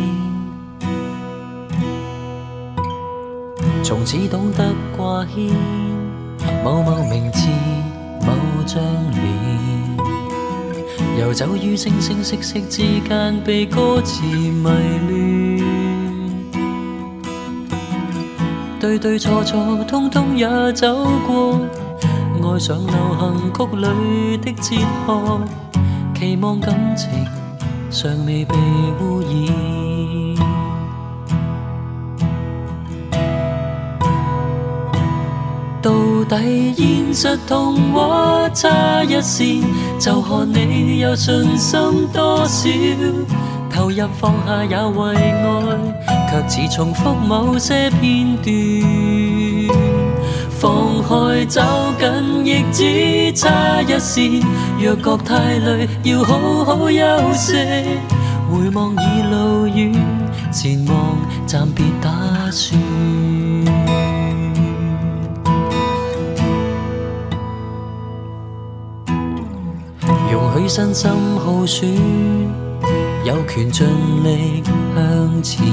[3.82, 5.56] 从此懂得挂牵
[6.62, 7.48] 某某名字。
[8.20, 8.34] 某
[8.66, 9.98] 张脸，
[11.18, 14.70] 游走于声声色色之间，被歌词迷乱。
[18.82, 21.58] 对对错错，通通也走过，
[22.44, 25.16] 爱上流行曲里的哲学，
[26.20, 27.08] 期望感情
[27.90, 28.54] 尚未被
[29.00, 29.30] 污染。
[35.82, 35.94] 到
[36.28, 39.62] 底现实同画差一线，
[39.98, 41.80] 就看你有信心
[42.12, 42.70] 多少。
[43.72, 45.48] 投入放下也为爱，
[46.30, 49.19] 却似重复某些片段。
[51.10, 51.60] 放开走
[51.98, 54.40] 紧亦只差一线，
[54.80, 57.56] 若觉太累，要好好休息。
[58.48, 59.92] 回望已路远，
[60.52, 62.12] 前望暂别打
[62.52, 62.80] 算。
[70.32, 71.90] 容许身心耗损，
[73.26, 73.88] 有权尽
[74.24, 74.62] 力
[74.96, 75.66] 向前。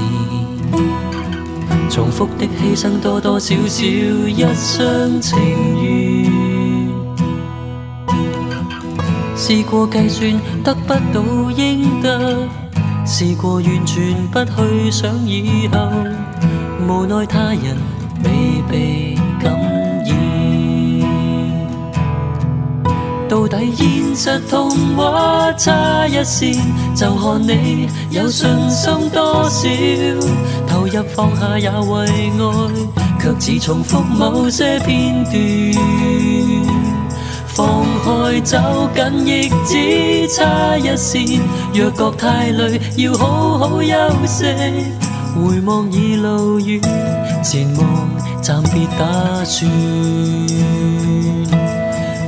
[1.89, 5.37] 重复的牺牲多多少少，一厢情
[5.81, 6.27] 愿。
[9.35, 12.37] 试过计算得不到应得，
[13.05, 15.77] 试过完全不去想以后，
[16.87, 17.77] 无奈他人
[18.23, 19.53] 未被感
[20.05, 20.17] 染。
[23.29, 26.53] 到底现实同画差一线，
[26.95, 29.69] 就看你有信心多少。
[30.89, 35.35] 投入放下也为爱，却只重复某些片段。
[37.45, 41.41] 放开走紧亦只差一线，
[41.73, 44.45] 若觉太累，要好好休息。
[45.35, 46.81] 回望已路远，
[47.43, 48.09] 前望
[48.41, 49.69] 暂别打算。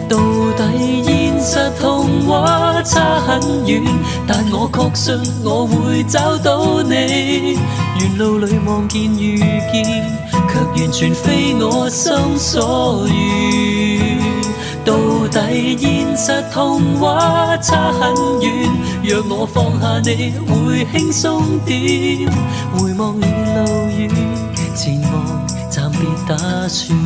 [0.09, 0.17] 到
[0.57, 3.83] 底现实同画差很远，
[4.27, 7.59] 但我确信我会找到你。
[7.99, 9.37] 沿路里望见遇
[9.71, 9.83] 见，
[10.31, 14.17] 却完全非我心所愿。
[14.83, 14.95] 到
[15.29, 18.67] 底现实同画差很远，
[19.03, 22.27] 若我放下你，会轻松点。
[22.73, 24.09] 回望已路远，
[24.75, 25.13] 前望
[25.69, 26.35] 暂别打
[26.67, 26.97] 算。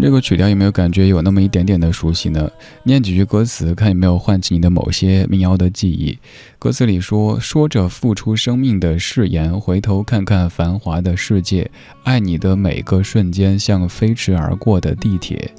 [0.00, 2.50] 这个曲调有没有感觉有那么一点点的熟悉呢？
[2.84, 6.18] 念几句歌词，看有没有唤起你的某些民谣的记忆。
[6.58, 11.70] 歌词里说：“说着付出生命的誓言，回头看看繁华的世界，
[12.02, 15.50] 爱你的每个瞬间像飞驰而过的地铁。”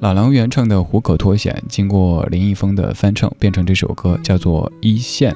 [0.00, 5.32] 老狼原唱的《虎口脱险》，经过林一峰的翻唱，变成这首歌，叫做《一线》。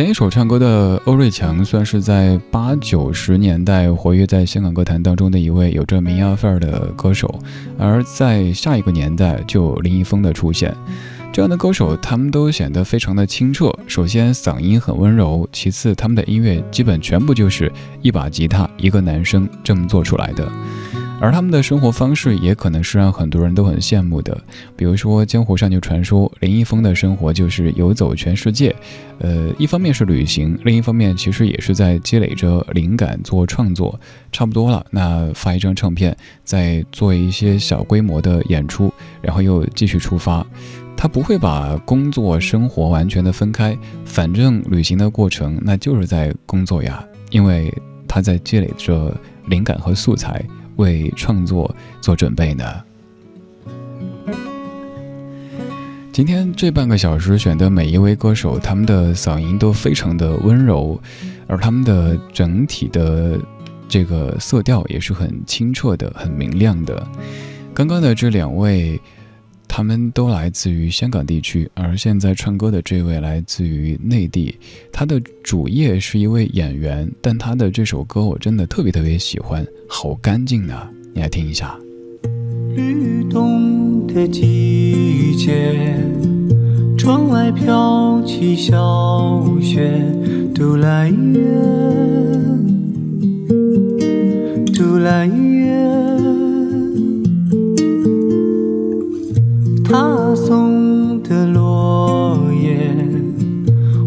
[0.00, 7.38] 前一首唱歌的欧瑞强，算是在八九十年代活跃在香港歌坛当中的一位有着民谣范儿的歌手，
[7.78, 10.74] 而在下一个年代就有林一峰的出现。
[11.30, 13.70] 这样的歌手，他们都显得非常的清澈。
[13.86, 17.70] 首先嗓音很温柔，其次他们的音乐基本全部就是
[18.00, 20.50] 一把吉他，一个男生这么做出来的。
[21.20, 24.36] 而他们的生活方式也可能是让很多人都很羡慕的，
[24.74, 28.74] 比如说江湖上就传说林一峰的生活就是游走全世界，
[29.18, 34.00] 呃，一方面是旅行，另一方面其实也是在积累着灵感做创作。
[34.32, 40.44] 差不多了，那发一张唱片，再做一些小规模的演出，然后又继续出发。
[40.96, 47.72] 他不会把工作生活完全的分开，反正旅行的过程那就是在工作呀，因为
[48.08, 49.14] 他在积累着
[49.46, 50.44] 灵感和素材。
[50.80, 52.64] 为创作做准备呢。
[56.10, 61.00] 今天这半个小时选的每一位歌手，他们的嗓音都非常的温柔，
[61.46, 63.38] 而他们的整体的
[63.88, 67.06] 这个色调也是很清澈的、很明亮的。
[67.72, 69.00] 刚刚的这两位。
[69.72, 74.52] 他们都来自于香港地区，而现在唱歌的这位来自于内地。
[74.90, 80.88] 他的主业是一位演员，但他的这首歌我真的特别特别喜欢，好干净呢！
[81.14, 81.78] 你来听一下。
[82.74, 85.94] 律动的季节，
[86.98, 90.02] 窗外飘起小雪，
[90.52, 91.40] 杜来月，
[94.74, 96.09] 杜来月。
[99.90, 102.94] 他送的落叶，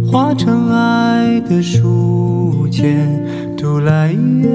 [0.09, 3.21] 化成爱的书签。
[3.57, 4.47] 读来月，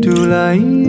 [0.00, 0.88] 杜来月，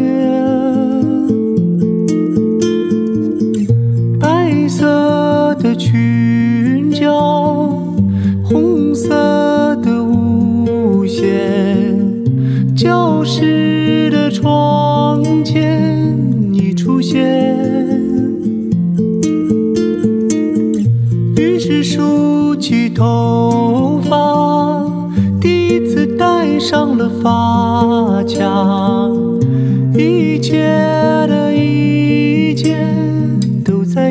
[4.20, 7.12] 白色的裙角，
[8.43, 11.91] 红色的舞鞋，
[12.76, 15.89] 教室的窗前。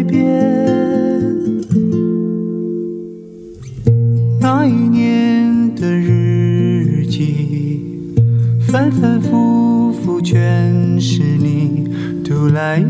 [0.09, 0.19] 边。
[4.41, 7.83] 那一年的日记，
[8.67, 11.89] 反反复复全是你
[12.25, 12.81] 独来，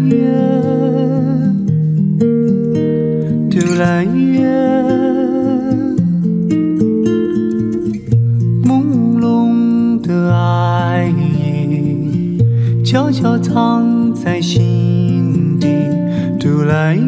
[16.64, 17.00] 来耶，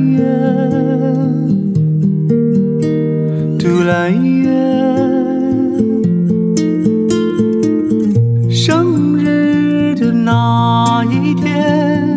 [3.58, 4.50] 嘟来耶。
[8.48, 12.16] 生日的那一天，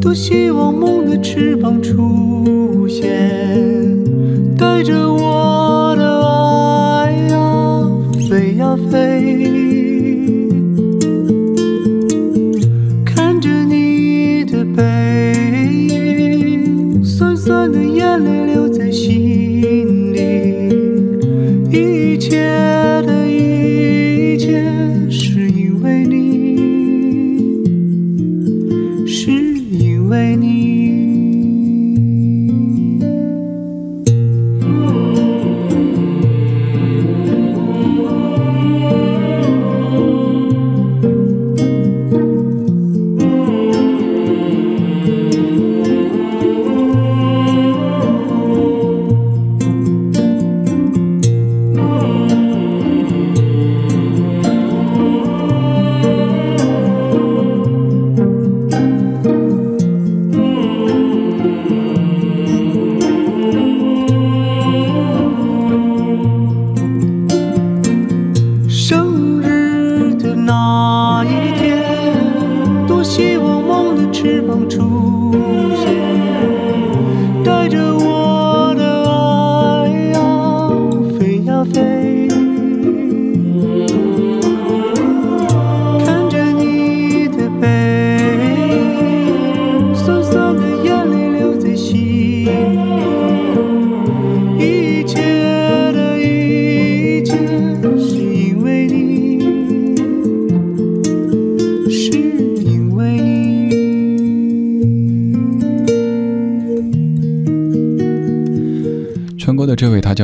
[0.00, 3.08] 多希望梦的翅膀出现，
[4.56, 5.31] 带着我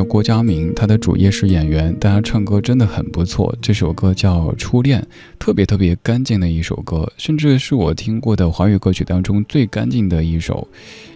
[0.09, 3.55] 郭佳明，他的主业是演员，但他唱歌真的很不错。
[3.61, 5.01] 这首歌叫《初恋》，
[5.39, 10.67] 特别特别干净的一首歌，甚至是我听过的华语歌曲当中最干净的一首。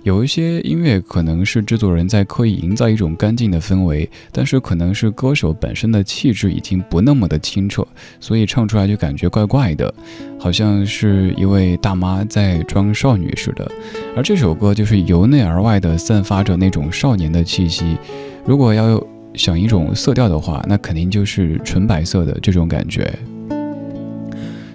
[0.03, 7.87] 有一些音乐可能是制作人在刻意营造一种干净的氛围，但是可能是歌手本身的气质已经不那么的清澈，
[8.21, 9.93] 所以唱出来就感觉怪怪的，
[10.39, 13.71] 好像是一位大妈在装少女似的。
[14.15, 17.97] 而这首歌就是由内而外的散发着那种少年的气息。
[18.45, 19.03] 如果要
[19.35, 23.11] 想一种色调的话，那肯定就是纯白色的这种感觉。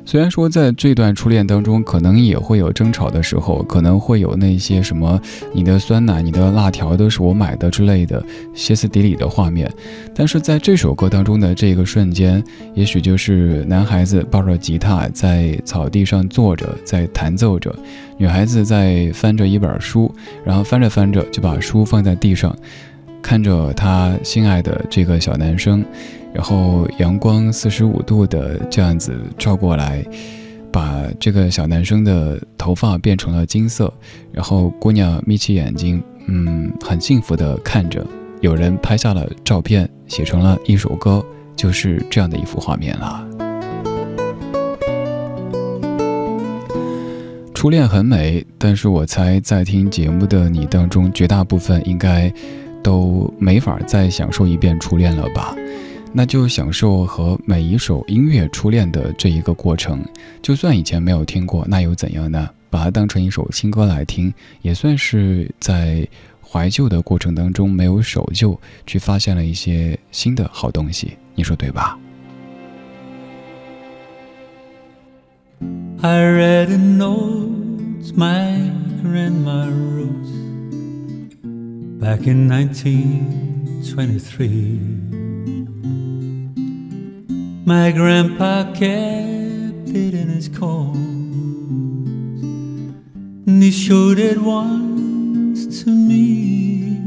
[0.06, 5.20] 虽然说在这段初恋当中，可能也会有争吵的时候，可能会有那些什么
[5.52, 9.70] 你的酸奶、你的辣条都是我买的之类的歇斯底里的画面，
[10.16, 12.42] 但是在这首歌当中的这个瞬间，
[12.74, 17.76] 也许就是男孩子抱着吉他在草地上坐着，在弹奏着，
[18.18, 20.10] 女孩子在翻着一本书，
[20.46, 22.56] 然后翻着翻着就把书放在地上。
[23.22, 25.84] 看着他心爱的这个小男生，
[26.34, 30.06] 然后阳光四十五度的这样子照过来，
[30.72, 33.92] 把这个小男生的头发变成了金色，
[34.32, 38.06] 然后姑娘眯起眼睛，嗯，很幸福的看着。
[38.40, 43.28] 有人拍下了照片，写成了一首歌，就是这样的一幅画面了。
[47.54, 52.32] 初恋很美，但是我猜在听节目的你当中，绝大部分应该。
[52.88, 55.54] 都没法再享受一遍初恋了吧？
[56.14, 60.02] 那就享受和每一首音乐初恋的这一个过程。
[60.42, 62.50] 就算以前没有听过，那又怎样呢？
[62.70, 66.08] 把它当成一首新歌来听，也算是在
[66.42, 71.18] 怀旧的过程当中没有守旧，去发现了一些新的好东西。
[71.36, 72.00] 你说对吧
[76.02, 78.72] ？I read a note my
[79.04, 80.47] grandma wrote.
[82.00, 84.80] Back in 1923.
[87.66, 90.94] My grandpa kept it in his coat,
[93.48, 97.00] and he showed it once to me.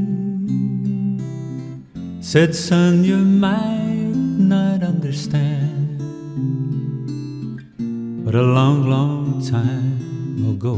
[2.19, 5.99] Said, son, you might not understand,
[8.25, 10.77] but a long, long time ago.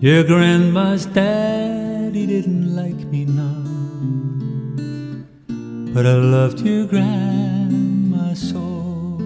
[0.00, 3.64] Your grandma's daddy didn't like me now,
[5.92, 9.18] but I loved your grandma so.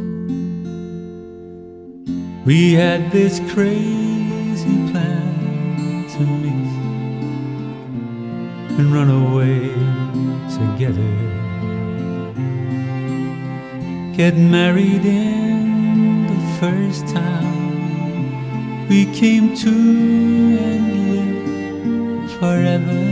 [2.47, 6.73] We had this crazy plan to meet
[8.79, 9.75] and run away
[10.57, 11.13] together.
[14.17, 17.62] Get married in the first town
[18.93, 19.75] we came to
[20.69, 23.05] and live forever.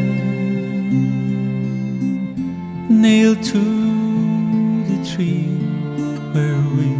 [3.04, 3.64] Nailed to
[4.90, 5.56] the tree
[6.34, 6.90] where we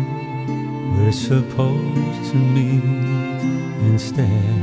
[0.97, 3.43] were supposed to meet
[3.91, 4.57] instead.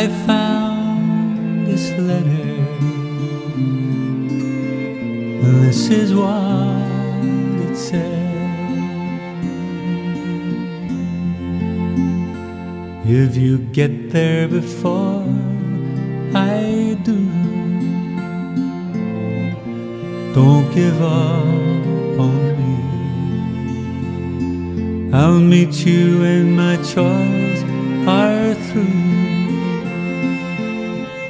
[0.00, 2.54] I found this letter.
[5.60, 6.77] This is what
[13.10, 15.24] If you get there before
[16.34, 17.16] I do,
[20.34, 22.76] don't give up on me.
[25.14, 27.62] I'll meet you when my chores
[28.06, 29.06] are through.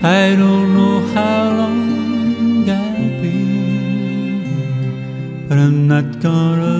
[0.02, 3.38] I don't know how long I'll be,
[5.48, 6.77] but I'm not gonna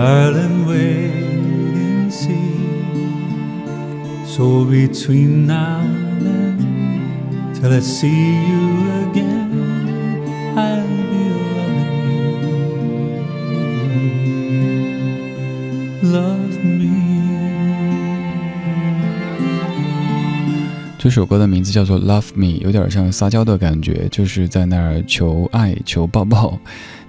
[0.00, 1.12] Darling, wait
[1.76, 2.56] and see.
[4.24, 9.52] So between now and then, till I see you again,
[10.56, 11.28] I'll be
[16.00, 16.08] loving you.
[16.10, 16.88] Love me.
[20.98, 26.58] 这首歌的名字叫做《Love Me》，有点像撒娇的感觉，就是在那儿求爱、求抱抱。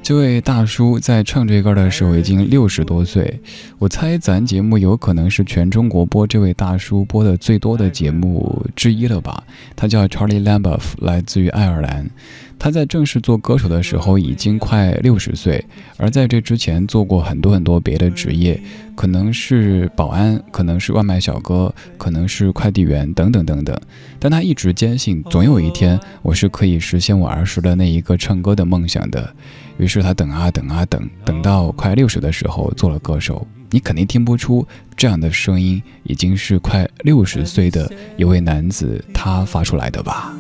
[0.03, 3.39] 这位大叔在唱这歌的时候已经六十多岁，
[3.77, 9.43] 我猜咱节目有可能是全中国播这位大叔播的最多的节目之一了吧？
[9.75, 12.09] 他叫 Charlie Lamboff，来自于爱尔兰。
[12.57, 15.63] 他在正式做歌手的时候已经快六十岁，
[15.97, 18.59] 而在这之前做过很多很多别的职业，
[18.95, 23.79] 可能是保安，可能是外卖小哥，可能是快递员等等等等。
[24.19, 29.33] 但他一直坚信，总有一天我是可以实现我儿时的那一个唱歌的梦想的。
[29.77, 33.45] 于是他等啊等啊等，等到快六十的时候做了歌手。
[33.69, 34.67] 你肯定听不出
[34.97, 40.33] 这样的声音已经是快六十岁的一位男子他发出来的吧？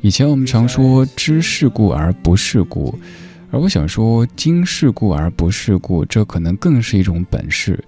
[0.00, 2.98] 以前我们常说知世故而不世故，
[3.52, 7.78] 而我想说经世故而不世故，这可能更是一种本事。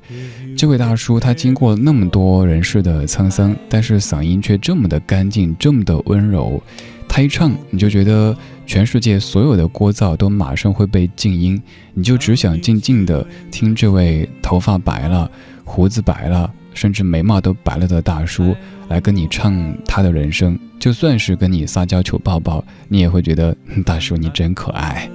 [0.57, 6.62] 这位大叔他经过那么多人世的沧桑，但是嗓音却这么的干净，这么的温柔。
[7.09, 11.62] 他一唱，你就觉得全世界所有的聒噪都马上会被静音，
[11.92, 15.30] 你就只想静静的听这位头发白了、
[15.64, 18.56] 胡子白了，甚至眉毛都白了的大叔
[18.88, 20.58] 来跟你唱他的人生。
[20.80, 25.08] 就算是跟你撒娇求抱抱，你也会觉得大叔你真可爱。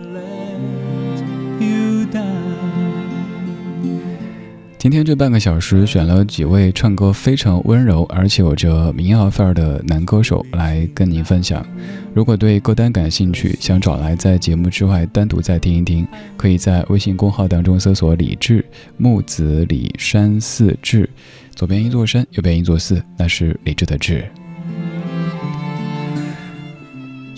[4.80, 11.66] 今天这半个小时选了几位唱歌非常温柔，而且有着民谣范儿的男歌手来跟您分享。
[12.14, 16.08] 如果对歌单感兴趣，想找来在节目之外单独再听一听，
[16.38, 18.64] 可以在微信公号当中搜索“李志
[18.96, 21.10] 木子李山寺志”，
[21.54, 24.24] 左边一座山，右边一座寺，那是李志的志。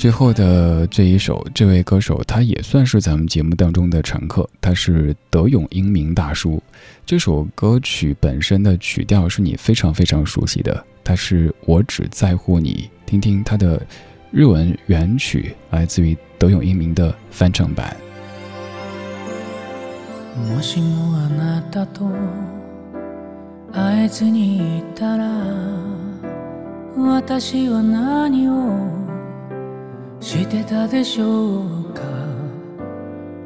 [0.01, 6.59] 最后的这一首，这位歌手他也算是咱们节目当中的常客，他是德永英明大叔。
[7.05, 12.89] 这首歌曲本身的曲调是你非常非常熟悉的，它是我只在乎你。
[13.05, 13.79] 听听他的
[14.31, 17.95] 日文原曲，来自于德永英明的翻唱版。
[30.21, 32.01] してたでしょうか？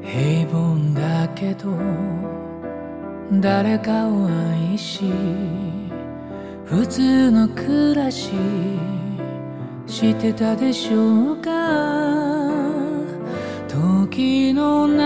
[0.03, 1.73] 平凡だけど
[3.39, 5.05] 誰かを愛し
[6.65, 8.33] 普通の暮らし
[9.87, 11.49] してたでしょうか？
[13.69, 15.01] 時の流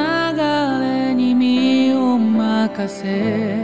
[0.81, 3.63] れに身を任せ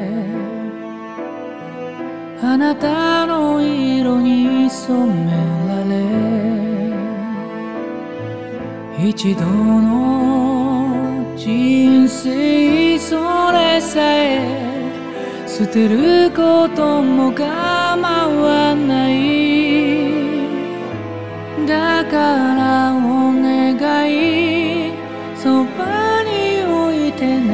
[2.41, 5.32] あなたの色に染め
[5.68, 6.55] られ
[8.97, 20.45] 一度の人生それさえ捨てることも構わない。
[21.67, 22.17] だか
[22.55, 23.75] らお願
[24.11, 24.93] い。
[25.35, 27.11] そばに置い。
[27.15, 27.51] てね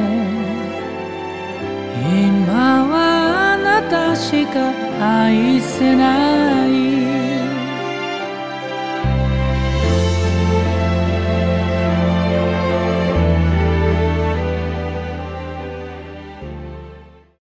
[2.04, 6.91] 今はあなたしか愛せない。